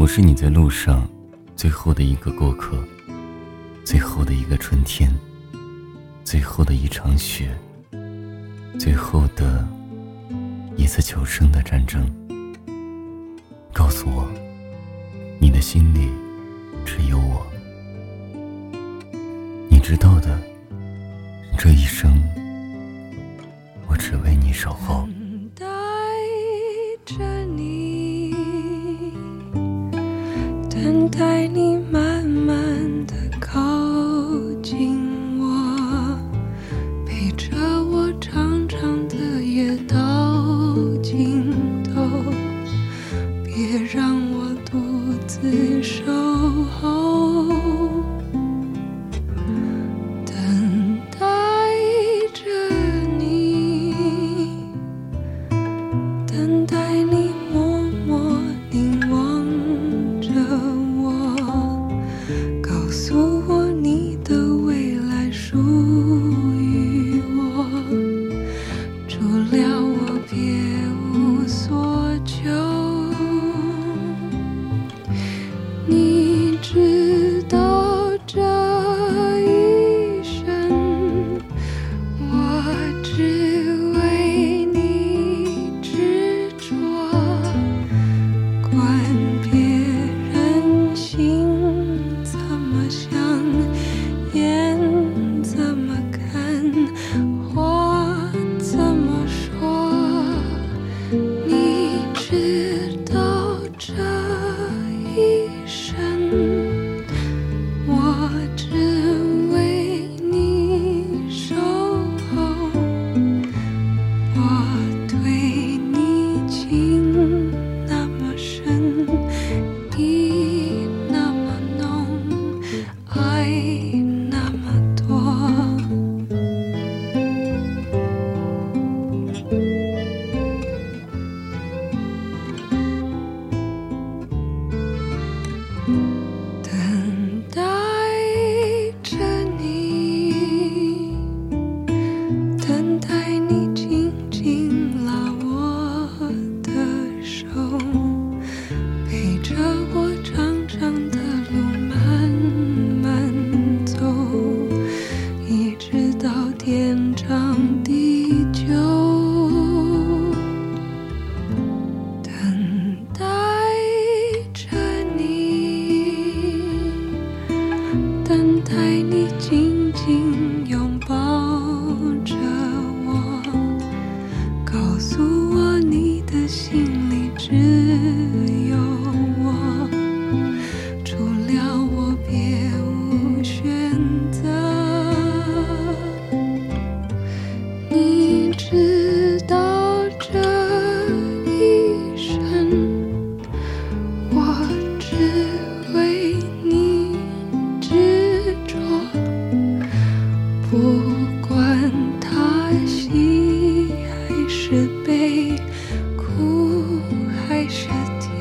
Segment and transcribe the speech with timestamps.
[0.00, 1.06] 我是你在路上
[1.56, 2.78] 最后的一个过客，
[3.84, 5.12] 最后的一个春天，
[6.22, 7.50] 最后的一场雪，
[8.78, 9.66] 最后的
[10.76, 12.08] 一次求生的战争。
[13.72, 14.24] 告诉我，
[15.40, 16.08] 你的心里
[16.84, 17.44] 只有我。
[19.68, 20.40] 你知道的，
[21.58, 22.22] 这一生
[23.88, 25.08] 我只为你守候。
[25.56, 25.66] 带
[27.04, 27.87] 着你，
[30.84, 31.67] 等待你。
[88.72, 89.02] 万
[89.50, 89.77] 遍。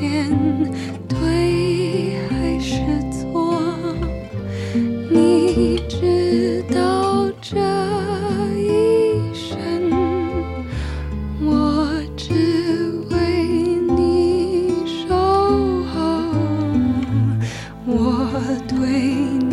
[0.07, 0.31] 面
[1.05, 2.77] 对还是
[3.11, 3.53] 错
[5.11, 7.57] 你知道这
[8.57, 9.91] 一生
[11.41, 12.33] 我只
[13.11, 13.17] 为
[13.97, 15.13] 你守
[15.91, 15.97] 候
[17.85, 18.31] 我
[18.65, 19.46] 对